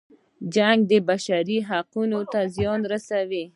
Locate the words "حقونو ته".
1.69-2.39